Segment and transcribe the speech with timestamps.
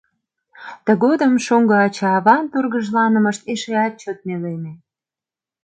[0.85, 4.73] Тыгодым шоҥго ача-аван тургыжланымышт эшеат чот нелеме.